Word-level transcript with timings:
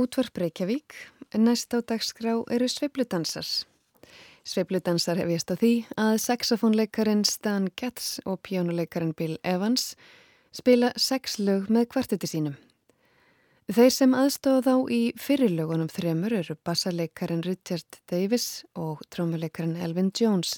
Útvarp 0.00 0.38
Reykjavík, 0.40 0.94
næst 1.36 1.74
á 1.76 1.84
dagskrá 1.84 2.32
eru 2.48 2.66
sveipludansar. 2.72 3.44
Sveipludansar 4.48 5.18
hefist 5.20 5.52
á 5.52 5.60
því 5.60 5.72
að 6.00 6.14
saxofónleikarin 6.24 7.26
Stan 7.28 7.66
Getz 7.76 8.16
og 8.24 8.40
pjánuleikarin 8.46 9.12
Bill 9.12 9.36
Evans 9.44 9.92
spila 10.56 10.94
sex 10.96 11.36
lög 11.36 11.68
með 11.68 11.90
kvartiti 11.92 12.30
sínum. 12.30 12.56
Þeir 13.68 13.92
sem 13.92 14.16
aðstóða 14.16 14.62
þá 14.64 14.94
í 14.96 15.02
fyrirlögunum 15.20 15.90
þremur 15.92 16.32
eru 16.38 16.56
bassaleikarin 16.64 17.44
Richard 17.44 18.00
Davis 18.08 18.64
og 18.72 19.04
trómuleikarin 19.12 19.76
Elvin 19.76 20.08
Jones. 20.16 20.56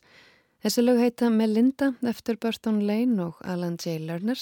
Þessi 0.63 0.87
lög 0.87 1.03
heita 1.03 1.33
Melinda 1.35 1.91
eftir 2.07 2.39
Burton 2.39 2.79
Lane 2.87 3.19
og 3.27 3.43
Alan 3.43 3.75
J. 3.75 3.99
Lerner, 4.07 4.39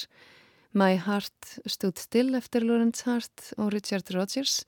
My 0.73 0.95
Heart 0.95 1.59
Stood 1.67 1.99
Still 1.99 2.37
eftir 2.39 2.63
Lawrence 2.63 3.03
Hart 3.03 3.49
og 3.59 3.73
Richard 3.75 4.07
Rogers 4.15 4.61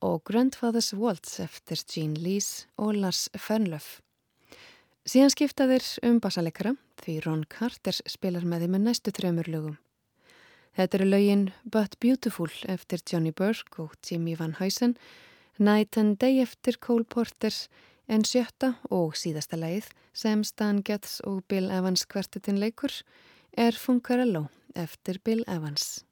og 0.00 0.22
Grandfather's 0.24 0.94
Waltz 0.96 1.36
eftir 1.44 1.82
Gene 1.84 2.16
Lees 2.16 2.64
og 2.80 2.94
Lars 2.96 3.26
Fernlöf. 3.36 4.00
Síðan 5.04 5.34
skipta 5.34 5.66
þeir 5.68 5.84
um 6.08 6.22
bassaleikara 6.24 6.72
því 7.02 7.18
Ron 7.26 7.42
Carter 7.52 7.98
spilar 8.08 8.46
með 8.48 8.64
þeim 8.64 8.72
með 8.78 8.84
næstu 8.86 9.12
þremur 9.18 9.50
lögum. 9.52 9.76
Þetta 10.80 10.98
eru 10.98 11.10
lögin 11.10 11.44
But 11.68 11.98
Beautiful 12.00 12.48
eftir 12.64 13.04
Johnny 13.04 13.34
Burke 13.36 13.84
og 13.84 14.00
Jimmy 14.00 14.38
Van 14.40 14.56
Heusen, 14.62 14.96
Night 15.58 16.00
and 16.00 16.16
Day 16.16 16.40
eftir 16.40 16.80
Cole 16.80 17.04
Porter 17.04 17.52
en 18.08 18.24
sjötta 18.24 18.78
og 18.88 19.12
síðasta 19.12 19.60
leið 19.60 19.92
sem 20.16 20.40
Stan 20.40 20.80
Getz 20.80 21.20
og 21.20 21.44
Bill 21.52 21.68
Evans 21.68 22.08
kvartetinn 22.08 22.64
leikur 22.64 22.96
er 23.56 23.72
Funkarello 23.72 24.48
eftir 24.74 25.18
Bill 25.24 25.44
Evans. 25.46 26.04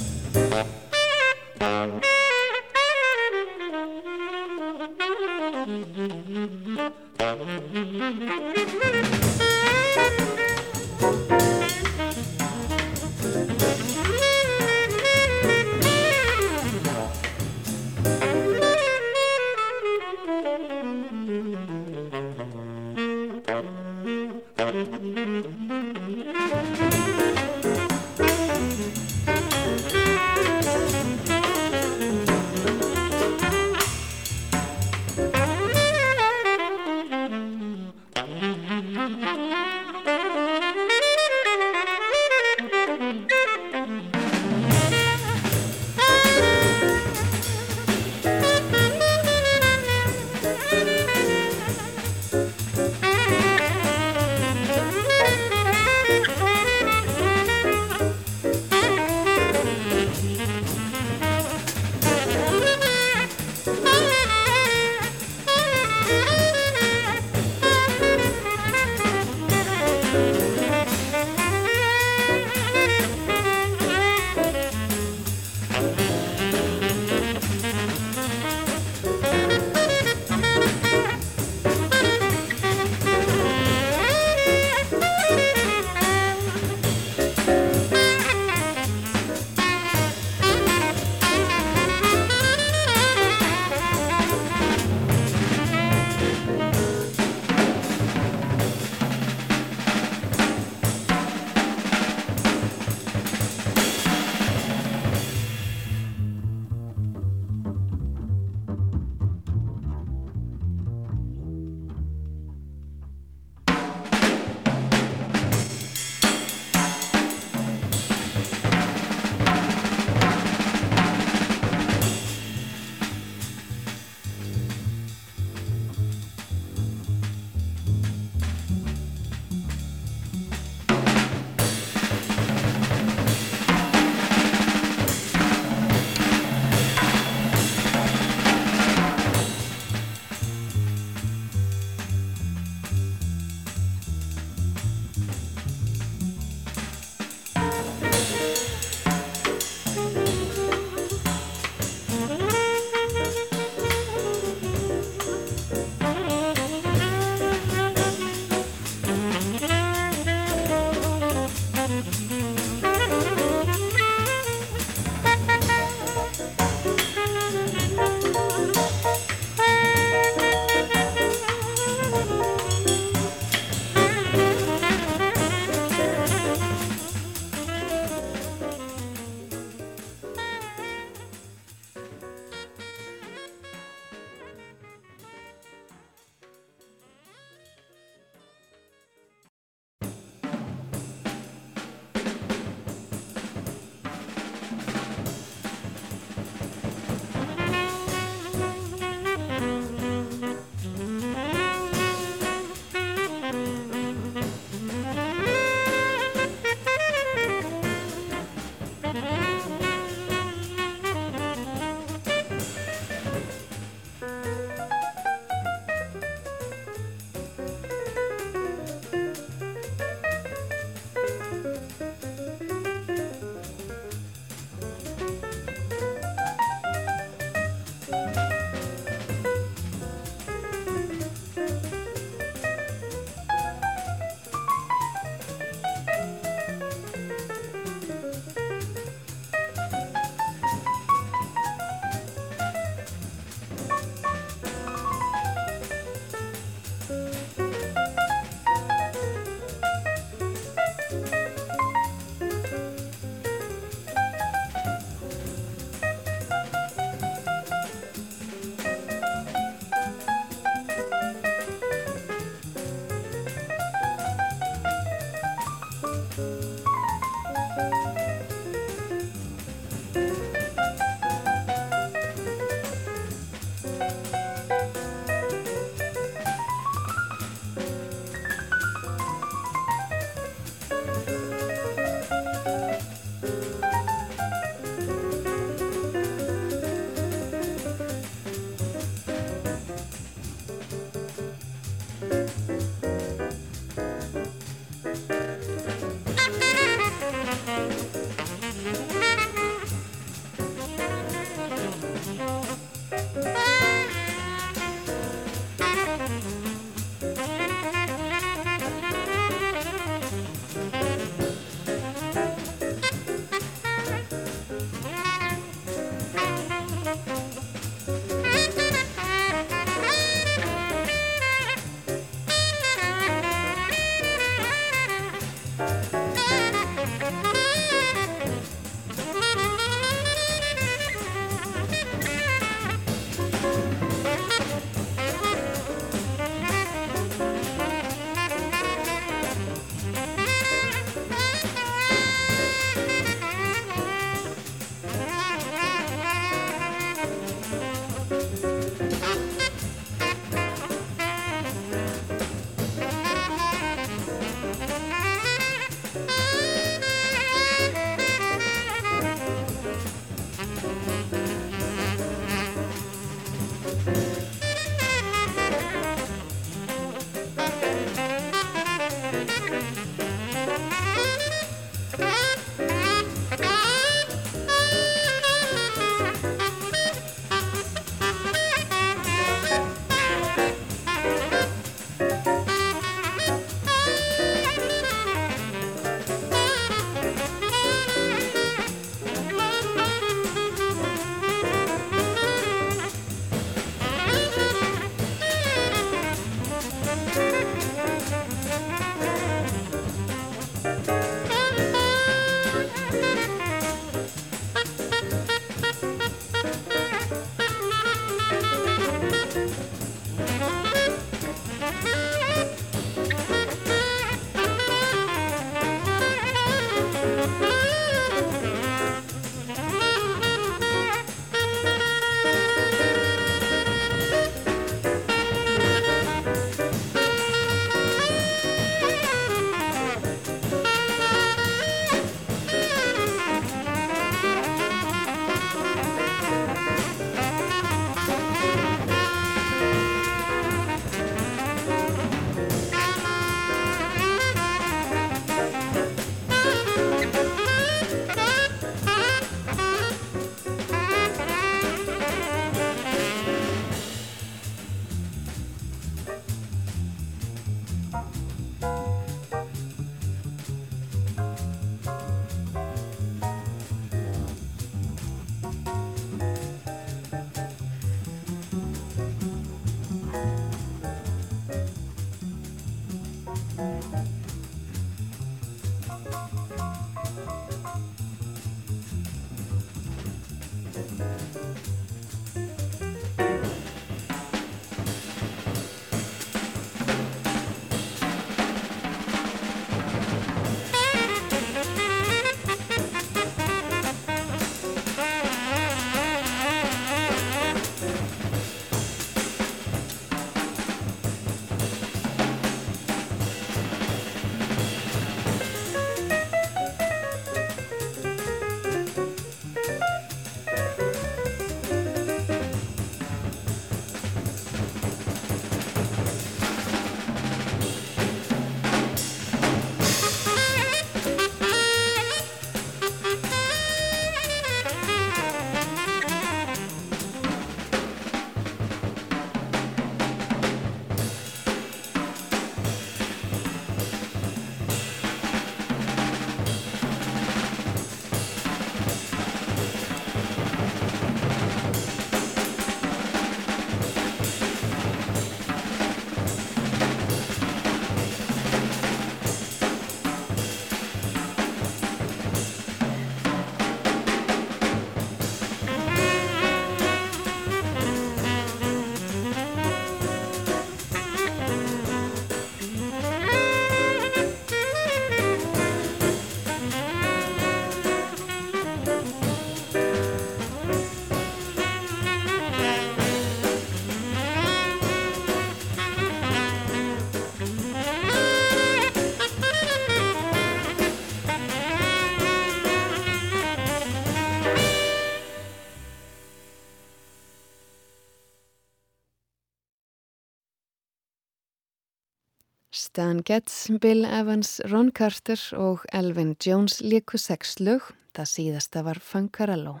Stan 593.14 593.42
Getz, 593.46 593.90
Bill 594.00 594.24
Evans, 594.24 594.80
Ron 594.90 595.12
Carter 595.12 595.60
og 595.78 596.00
Elvin 596.12 596.56
Jones 596.66 596.96
líku 596.98 597.38
sex 597.38 597.76
lög, 597.78 598.08
það 598.34 598.48
síðasta 598.50 599.02
var 599.06 599.20
Fancarello. 599.22 600.00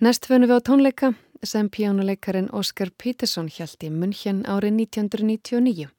Næst 0.00 0.24
fönum 0.24 0.48
við 0.48 0.56
á 0.56 0.60
tónleika 0.64 1.10
sem 1.44 1.68
pjánuleikarin 1.68 2.48
Oscar 2.56 2.88
Peterson 2.96 3.50
hjælt 3.52 3.84
í 3.84 3.90
München 3.92 4.46
árið 4.48 4.78
1999. 4.80 5.90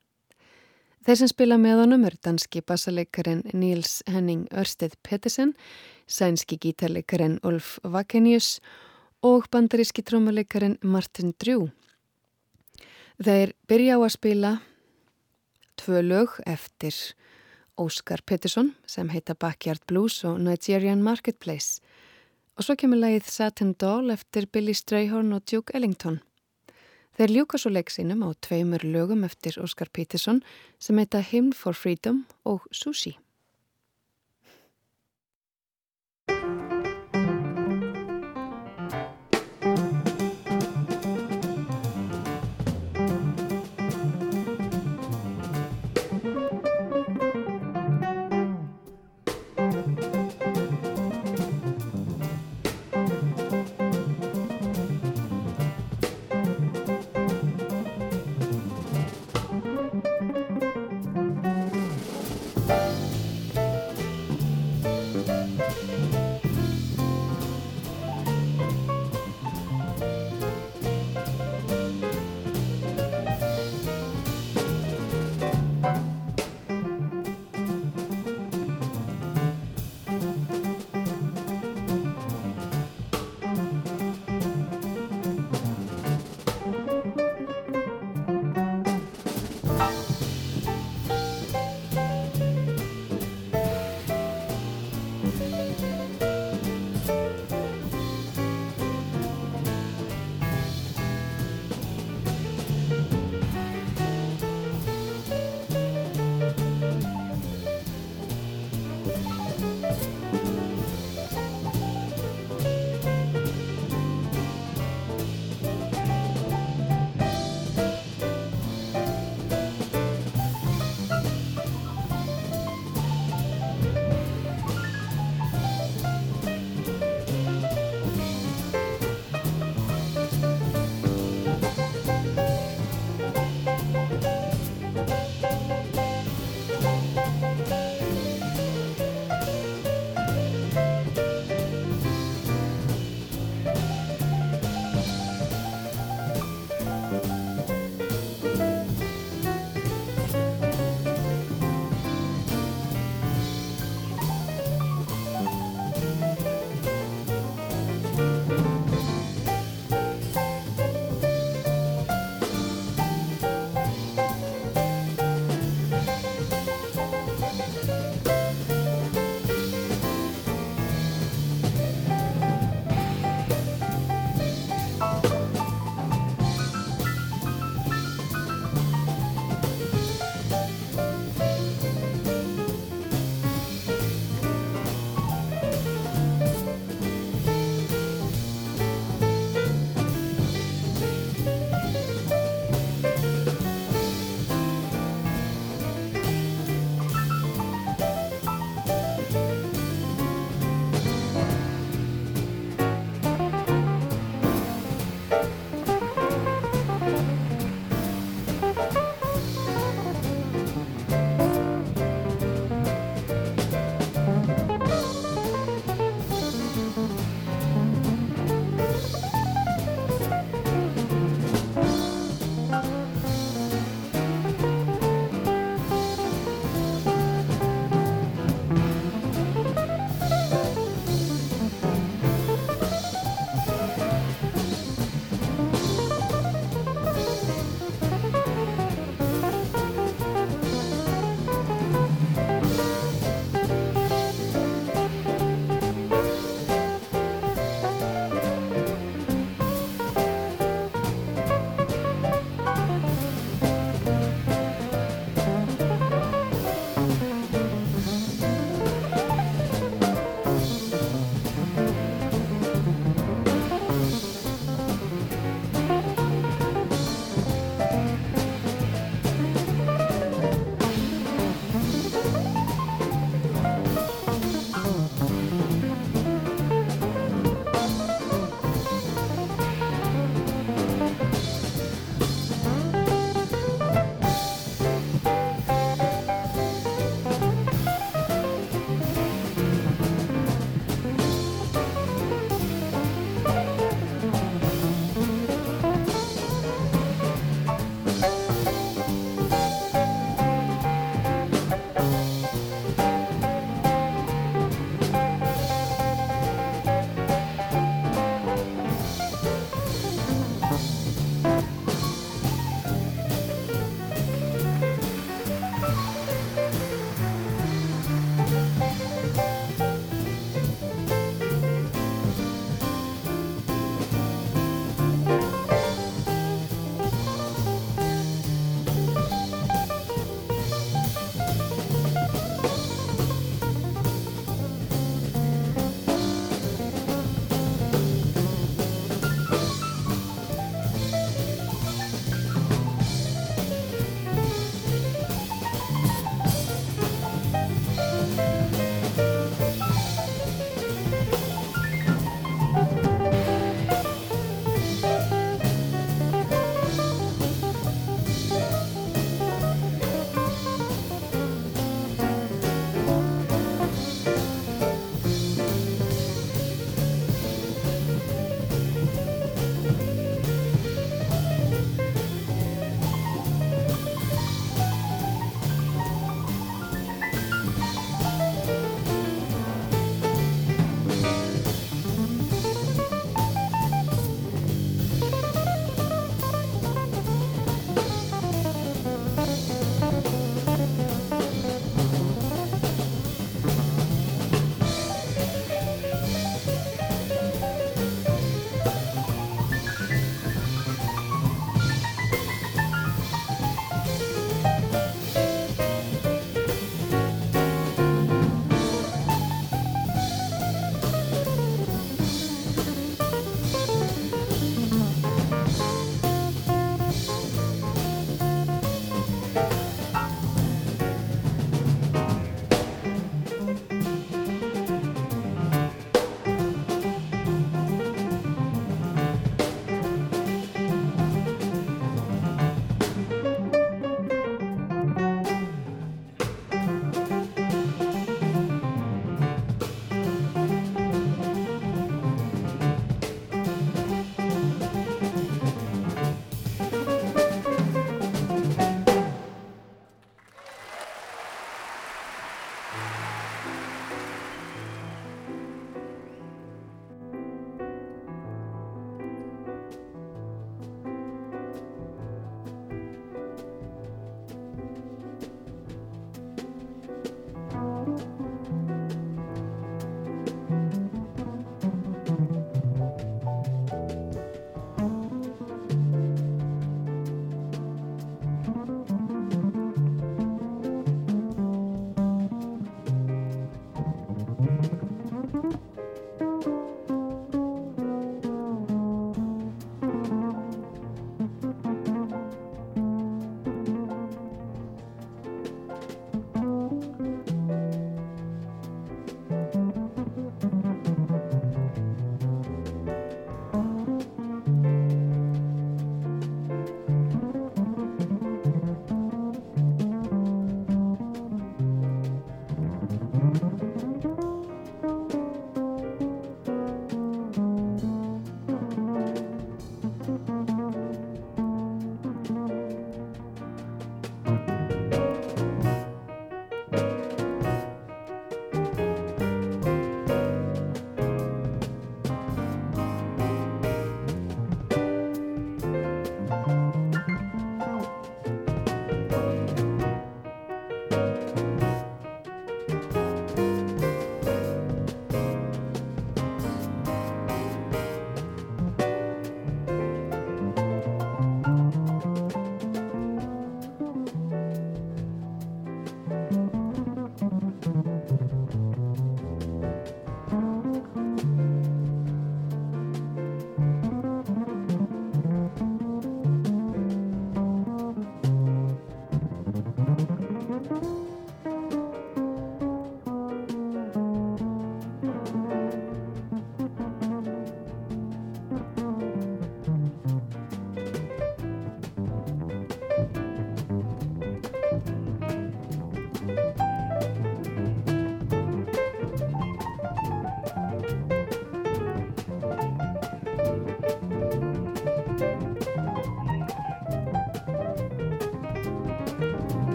Þeir 1.06 1.20
sem 1.22 1.30
spila 1.30 1.60
með 1.62 1.84
honum 1.84 2.08
er 2.10 2.18
danski 2.18 2.64
bassaleikarin 2.66 3.44
Niels 3.54 4.00
Henning 4.10 4.48
Ørsted 4.50 4.96
Pettersen, 5.06 5.54
sænski 6.10 6.58
gítarleikarin 6.58 7.38
Ulf 7.46 7.78
Vakenius 7.84 8.56
og 9.22 9.46
bandaríski 9.54 10.02
trómuleikarin 10.02 10.80
Martin 10.82 11.38
Drew. 11.38 11.70
Þeir 13.22 13.54
byrja 13.70 14.02
á 14.02 14.10
að 14.10 14.16
spila 14.18 14.56
tvö 15.80 16.02
lög 16.04 16.36
eftir 16.46 16.96
Óskar 17.80 18.22
Pettersson 18.26 18.74
sem 18.86 19.10
heita 19.10 19.36
Backyard 19.36 19.86
Blues 19.88 20.24
og 20.28 20.40
Nigerian 20.44 21.04
Marketplace 21.04 21.80
og 22.60 22.66
svo 22.68 22.76
kemur 22.76 23.00
lagið 23.00 23.30
Satin 23.32 23.72
Doll 23.80 24.12
eftir 24.12 24.50
Billy 24.52 24.76
Strayhorn 24.76 25.32
og 25.38 25.46
Duke 25.48 25.72
Ellington. 25.78 26.20
Þeir 27.16 27.32
ljúka 27.36 27.60
svo 27.60 27.72
leiksinum 27.72 28.26
á 28.28 28.36
tveimur 28.44 28.84
lögum 28.84 29.24
eftir 29.28 29.56
Óskar 29.64 29.88
Pettersson 29.96 30.44
sem 30.80 31.00
heita 31.00 31.24
Hymn 31.24 31.54
for 31.56 31.76
Freedom 31.76 32.26
og 32.44 32.68
Sushi. 32.72 33.16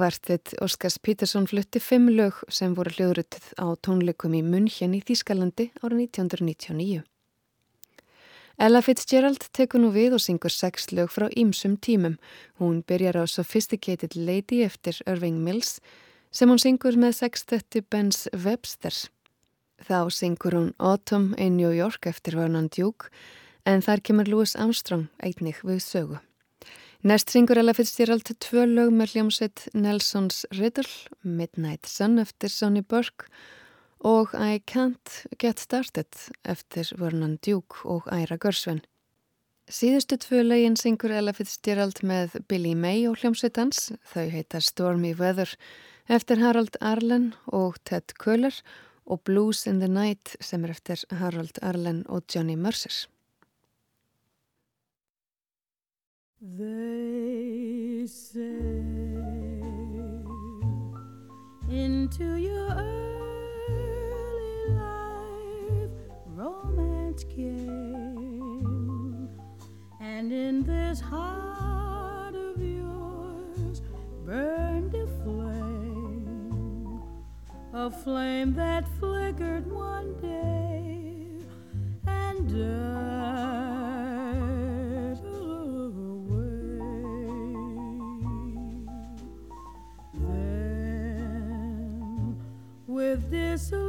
Kvartett 0.00 0.54
Óskars 0.64 0.96
Pítersson 0.96 1.44
flutti 1.46 1.78
fimm 1.78 2.08
lög 2.08 2.38
sem 2.48 2.72
voru 2.72 2.88
hljóðrutið 2.94 3.50
á 3.60 3.68
tónleikum 3.84 4.32
í 4.32 4.38
Munchen 4.40 4.94
í 4.96 5.00
Þýskalandi 5.04 5.66
árið 5.84 5.98
1999. 6.06 7.02
Ella 8.56 8.80
Fitzgerald 8.80 9.44
tekur 9.52 9.82
nú 9.82 9.90
við 9.92 10.16
og 10.16 10.22
syngur 10.24 10.54
sex 10.54 10.88
lög 10.96 11.12
frá 11.12 11.26
ýmsum 11.28 11.74
tímum. 11.84 12.16
Hún 12.56 12.80
byrjar 12.80 13.20
á 13.20 13.24
Sophisticated 13.28 14.16
Lady 14.16 14.62
eftir 14.64 14.96
Irving 15.04 15.44
Mills 15.44 15.82
sem 16.32 16.48
hún 16.48 16.62
syngur 16.64 16.96
með 16.96 17.18
sextetti 17.18 17.84
Benz 17.84 18.24
Webster. 18.32 18.96
Þá 19.84 20.08
syngur 20.08 20.56
hún 20.56 20.72
Autumn 20.78 21.34
in 21.36 21.60
New 21.60 21.76
York 21.76 22.08
eftir 22.08 22.40
Vernon 22.40 22.72
Duke 22.72 23.12
en 23.68 23.84
þar 23.84 24.00
kemur 24.00 24.32
Louis 24.32 24.56
Armstrong 24.56 25.10
einnig 25.20 25.60
við 25.60 25.84
sögu. 25.84 26.24
Næst 27.00 27.30
syngur 27.32 27.56
Ella 27.56 27.72
Fitzgerald 27.72 28.28
tvö 28.44 28.66
lög 28.68 28.90
með 28.92 29.14
hljómsveit 29.14 29.62
Nelsons 29.72 30.42
Riddle, 30.52 30.84
Midnight 31.24 31.88
Sun 31.88 32.18
eftir 32.20 32.52
Sonny 32.52 32.82
Burke 32.84 33.24
og 34.04 34.34
I 34.36 34.58
Can't 34.68 35.14
Get 35.40 35.62
Started 35.64 36.12
eftir 36.44 36.90
Vernon 37.00 37.38
Duke 37.40 37.80
og 37.88 38.04
Ira 38.12 38.36
Gersvin. 38.36 38.82
Síðustu 39.64 40.18
tvö 40.20 40.42
lögin 40.44 40.76
syngur 40.76 41.14
Ella 41.16 41.32
Fitzgerald 41.32 42.02
með 42.04 42.36
Billy 42.52 42.74
May 42.76 43.06
og 43.08 43.16
hljómsveit 43.22 43.56
hans, 43.56 43.94
þau 44.04 44.28
heita 44.28 44.60
Stormy 44.60 45.14
Weather 45.16 45.54
eftir 46.04 46.44
Harald 46.44 46.76
Arlen 46.84 47.30
og 47.48 47.78
Ted 47.88 48.12
Köhler 48.20 48.60
og 49.08 49.24
Blues 49.24 49.64
in 49.64 49.80
the 49.80 49.88
Night 49.88 50.36
sem 50.36 50.68
er 50.68 50.76
eftir 50.76 51.00
Harald 51.16 51.64
Arlen 51.64 52.04
og 52.12 52.28
Johnny 52.28 52.60
Mercer. 52.60 53.06
They 56.42 58.06
say 58.06 58.62
into 61.68 62.36
your 62.36 62.70
early 62.70 64.72
life 64.72 65.90
romance 66.28 67.24
came, 67.24 69.28
and 70.00 70.32
in 70.32 70.62
this 70.62 70.98
heart 70.98 72.34
of 72.34 72.62
yours 72.62 73.82
burned 74.24 74.94
a 74.94 75.06
flame, 75.22 77.02
a 77.74 77.90
flame 77.90 78.54
that 78.54 78.88
flickered 78.98 79.70
one 79.70 80.18
day 80.22 81.44
and 82.06 82.48
died. 82.48 83.19
With 93.10 93.28
disillusion 93.28 93.88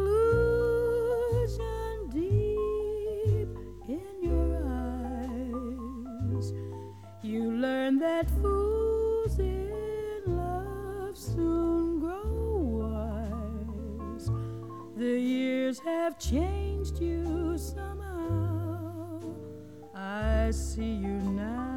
deep 2.09 3.49
in 3.87 4.15
your 4.23 4.57
eyes. 4.65 6.53
You 7.21 7.51
learn 7.51 7.99
that 7.99 8.27
fools 8.41 9.37
in 9.37 10.23
love 10.25 11.15
soon 11.15 11.99
grow 11.99 12.81
wise. 12.81 14.31
The 14.97 15.19
years 15.19 15.77
have 15.79 16.17
changed 16.17 16.99
you 16.99 17.59
somehow. 17.59 19.19
I 19.93 20.49
see 20.49 20.93
you 21.05 21.19
now. 21.43 21.70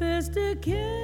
sophisticated 0.00 0.99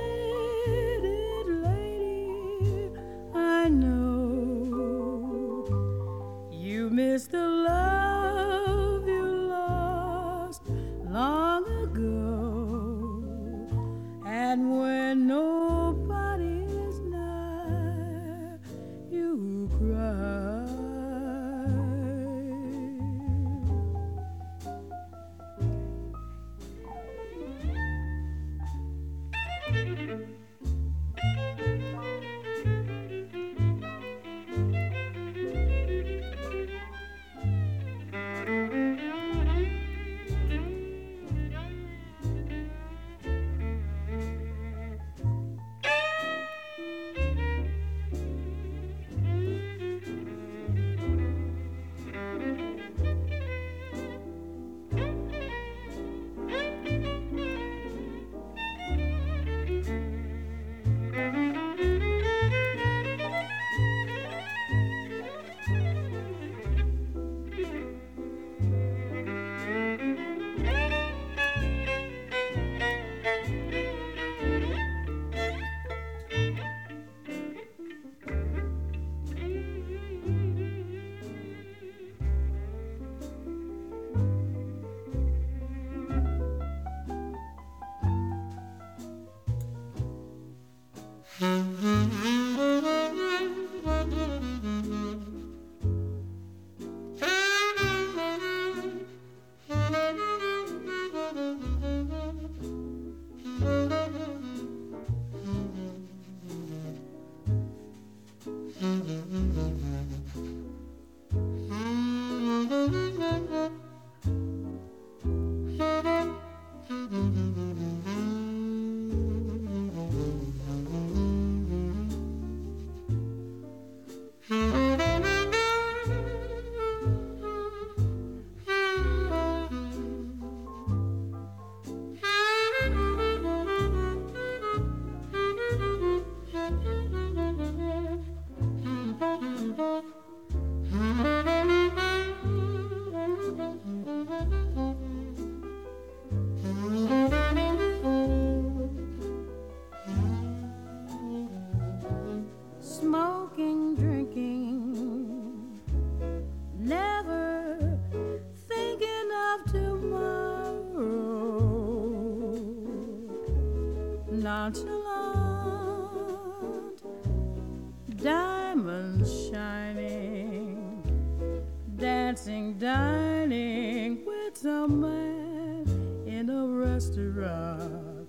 dining, 172.75 172.79
dining 172.81 174.25
with 174.27 174.57
someone 174.57 175.85
in 176.27 176.51
a 176.51 176.67
restaurant. 176.67 178.29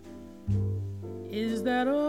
Is 1.30 1.64
that 1.64 1.88
all? 1.88 2.06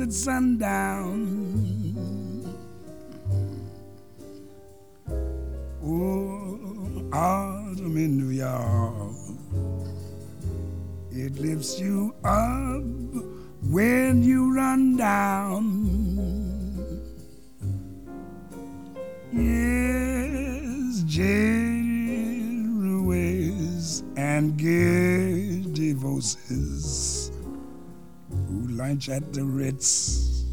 It's 0.00 0.16
sundown. 0.16 0.81
At 29.08 29.32
the 29.32 29.42
Ritz, 29.42 30.44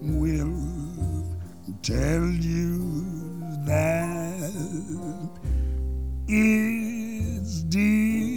we'll 0.00 1.26
tell 1.82 2.24
you 2.24 3.02
that 3.66 4.52
it's 6.28 7.62
divine. 7.62 8.30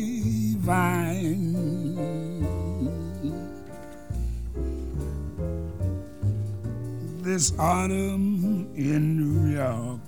This 7.22 7.54
autumn 7.60 8.72
in 8.76 9.18
New 9.18 9.54
York 9.56 10.02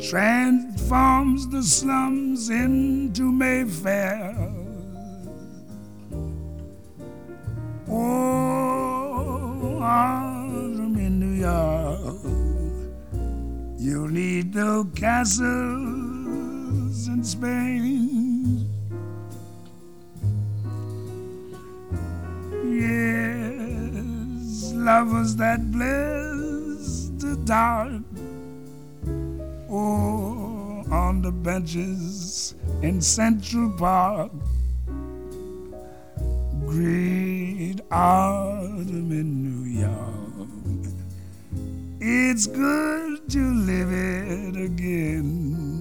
transforms 0.00 1.46
the 1.48 1.62
slums 1.62 2.48
into 2.48 3.30
Mayfair. 3.30 4.63
farm 9.94 10.96
in 11.06 11.12
New 11.24 11.36
York. 11.48 12.24
You'll 13.78 14.14
need 14.22 14.46
no 14.54 14.84
castles 15.02 15.46
in 17.12 17.22
Spain. 17.22 18.66
Yes, 22.82 24.72
lovers 24.90 25.36
that 25.36 25.60
bless 25.70 27.10
the 27.22 27.36
dark 27.44 28.02
or 29.68 30.84
oh, 30.88 30.94
on 31.04 31.22
the 31.22 31.30
benches 31.30 32.54
in 32.82 33.00
Central 33.00 33.70
Park 33.78 34.32
great 36.74 37.80
autumn 37.92 39.12
in 39.12 39.44
New 39.44 39.80
York. 39.80 40.48
It's 42.00 42.48
good 42.48 43.30
to 43.30 43.54
live 43.54 43.92
it 43.92 44.56
again. 44.60 45.73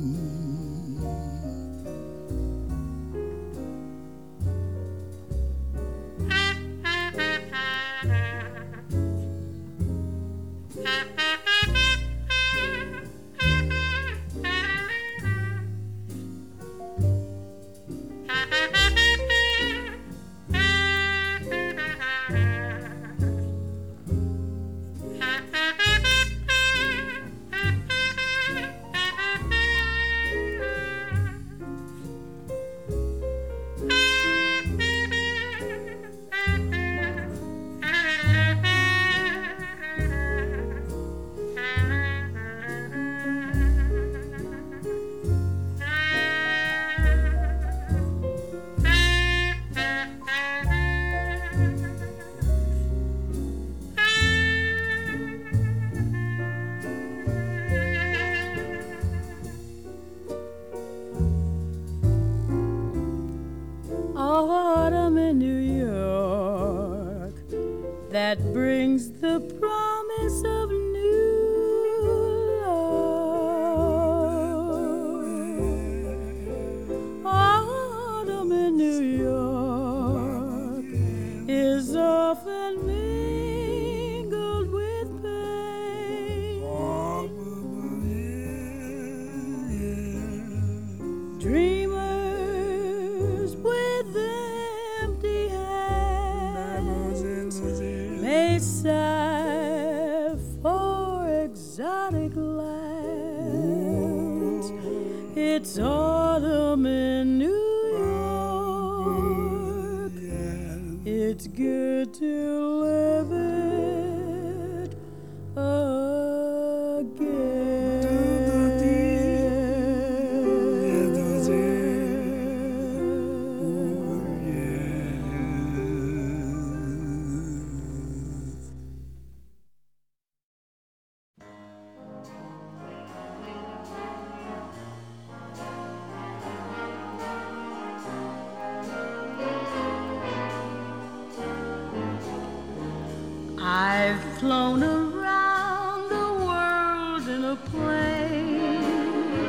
I've 144.06 144.24
flown 144.38 144.84
around 144.84 146.10
the 146.10 146.30
world 146.46 147.26
in 147.30 147.46
a 147.46 147.56
plane. 147.72 149.48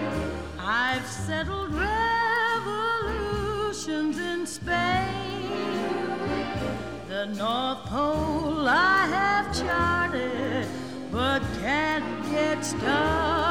I've 0.60 1.04
settled 1.04 1.74
revolutions 2.70 4.16
in 4.16 4.46
Spain. 4.46 5.50
The 7.08 7.26
North 7.36 7.84
Pole 7.86 8.68
I 8.68 9.08
have 9.18 9.52
charted, 9.60 10.68
but 11.10 11.42
can't 11.60 12.22
get 12.30 12.64
started. 12.64 13.43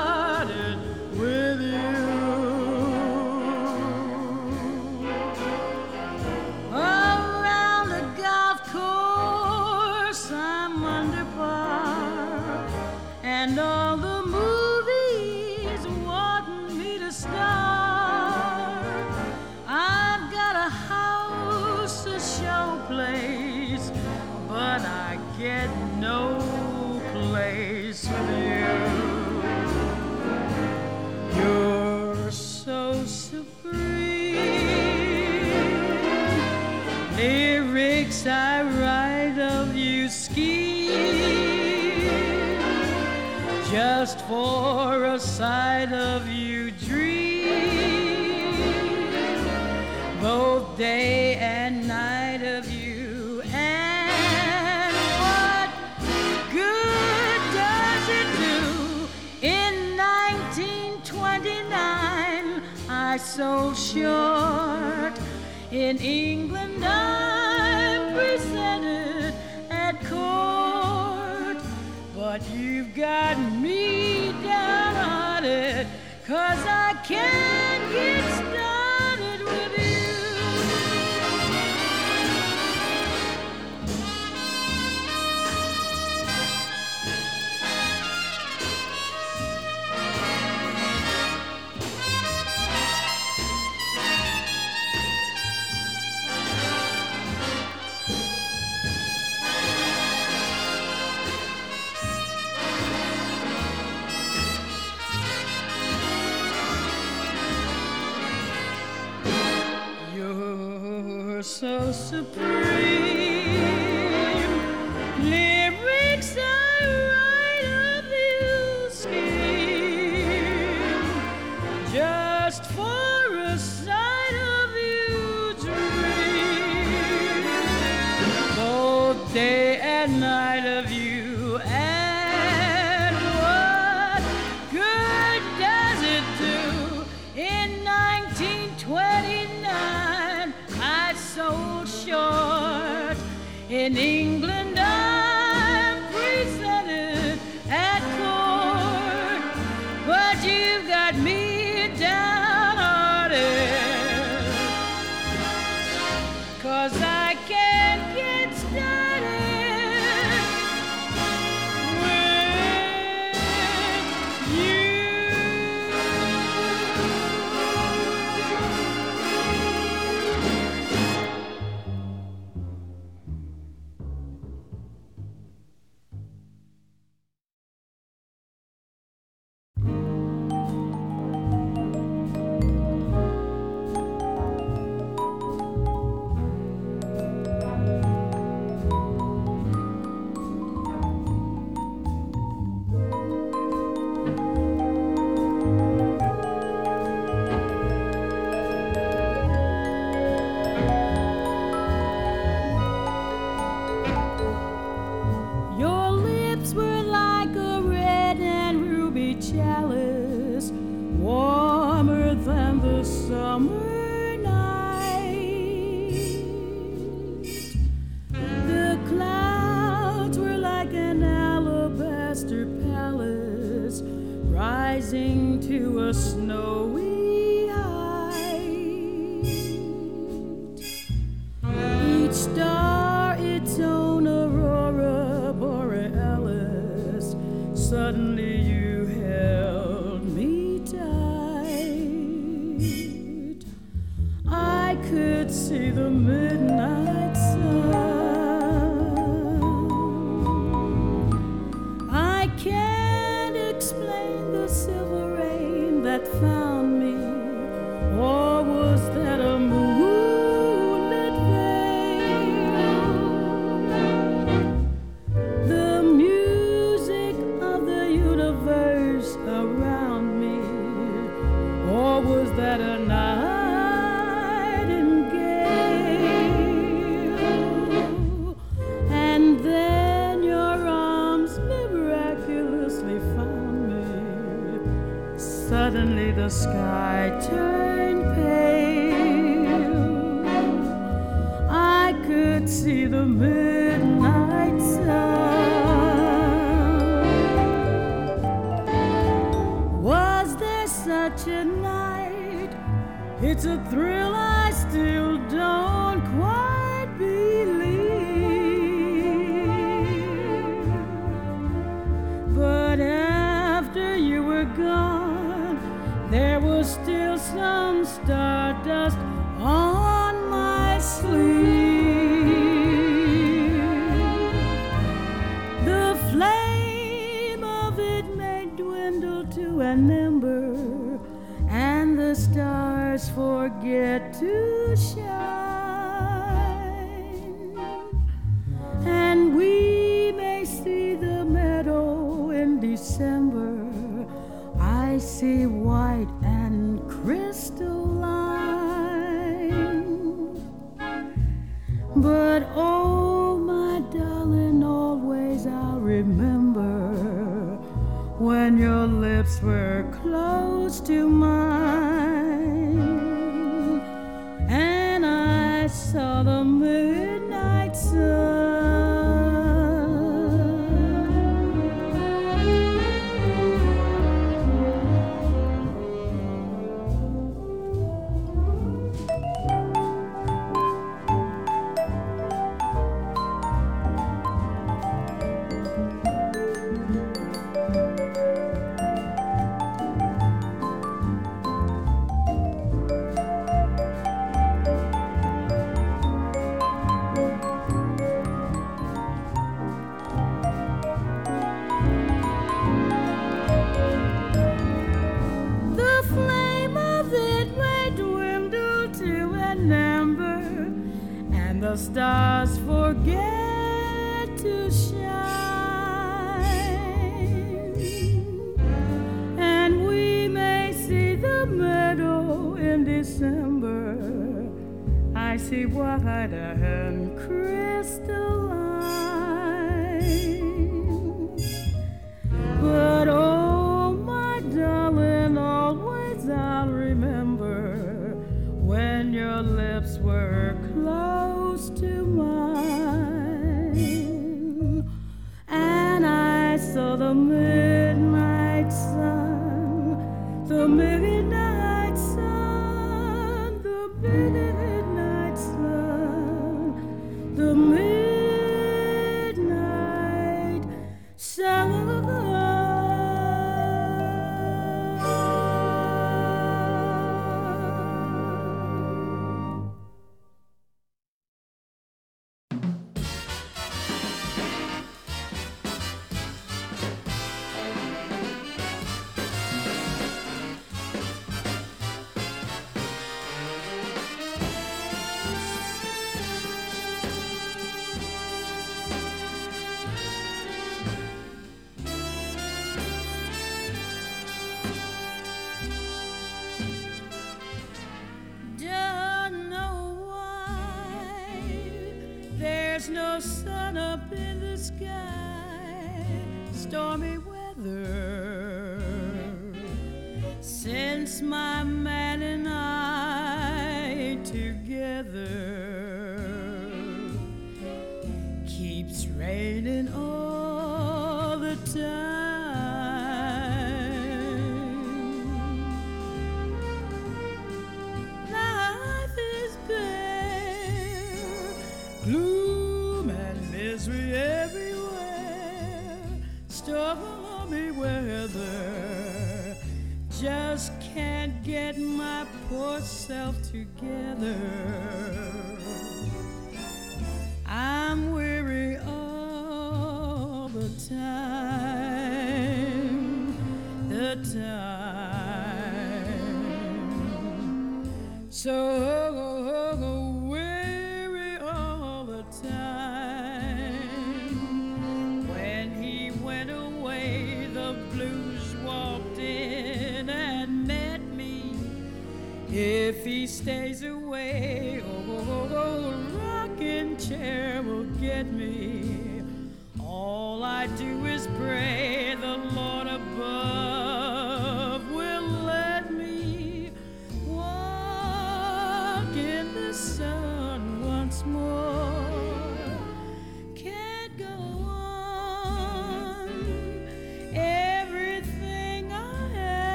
in 66.01 66.42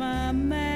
my 0.00 0.32
man 0.32 0.69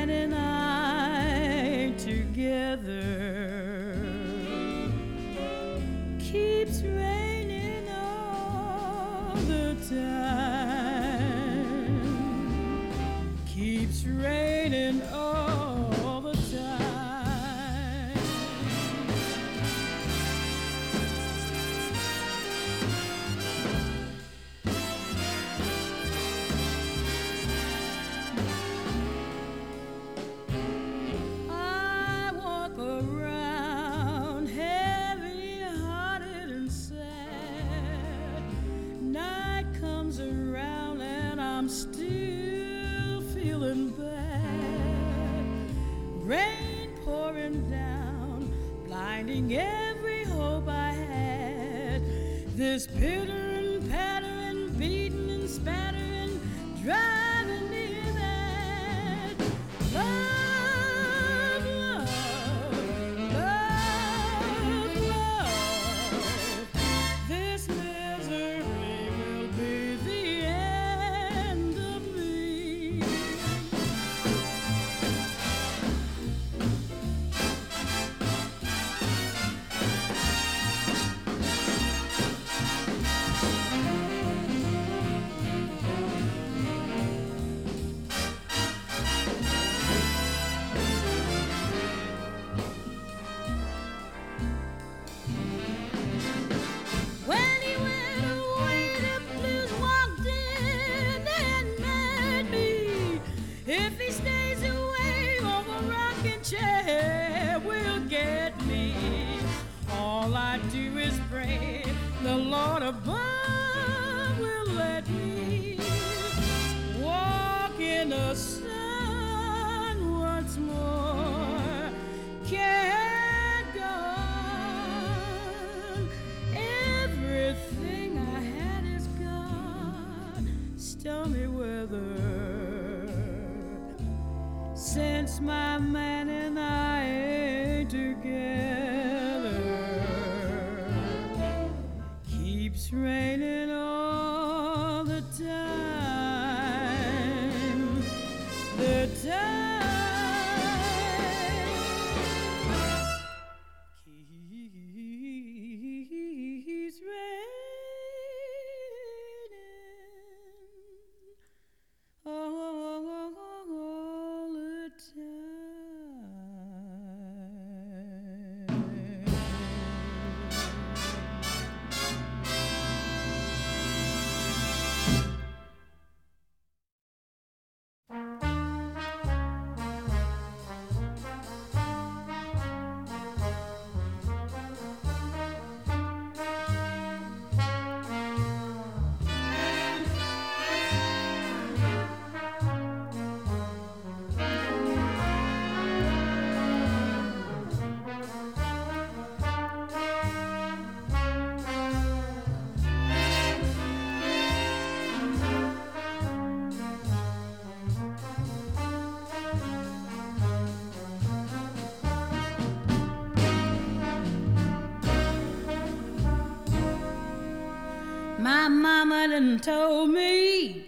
darling 219.27 219.59
told 219.59 220.11
me 220.11 220.85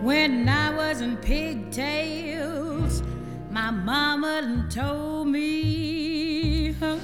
when 0.00 0.48
I 0.48 0.74
was 0.74 1.02
in 1.02 1.18
pigtails, 1.18 3.02
my 3.50 3.70
mama 3.70 4.40
done 4.42 4.70
told 4.70 5.28
me 5.28 6.74
a 6.80 6.96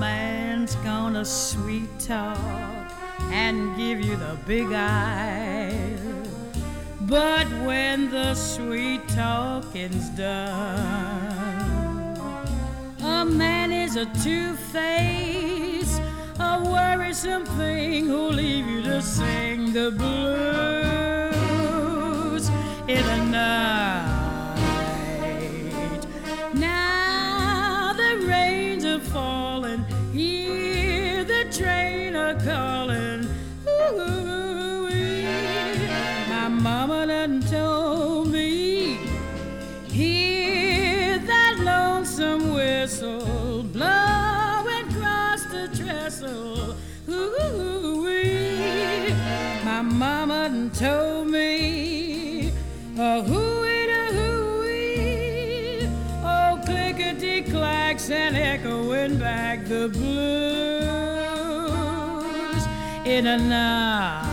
man's 0.00 0.74
gonna 0.76 1.24
sweet 1.24 1.88
talk 2.00 2.92
and 3.30 3.76
give 3.76 4.00
you 4.00 4.16
the 4.16 4.36
big 4.46 4.72
eye. 4.72 5.96
But 7.02 7.46
when 7.66 8.10
the 8.10 8.34
sweet 8.34 9.06
talking's 9.08 10.08
done, 10.10 11.36
a 13.00 13.24
man 13.24 13.72
is 13.72 13.96
a 13.96 14.06
two-faced 14.24 15.33
something 17.14 18.06
who'll 18.06 18.32
leave 18.32 18.66
you 18.66 18.82
to 18.82 19.00
sing 19.00 19.72
the 19.72 19.92
blues. 19.92 20.53
Elena 63.14 64.23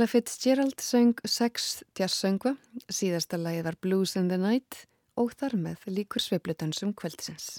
Ella 0.00 0.08
Fitzgerald 0.08 0.80
söng 0.80 1.18
sex 1.28 1.82
jazzsöngva, 1.92 2.54
síðasta 2.88 3.36
lagið 3.36 3.66
var 3.66 3.76
Blues 3.84 4.14
in 4.16 4.30
the 4.32 4.38
Night 4.40 4.86
og 5.20 5.34
þar 5.36 5.58
með 5.60 5.82
líkur 5.92 6.24
sveifludansum 6.24 6.94
kvöldsins. 6.96 7.58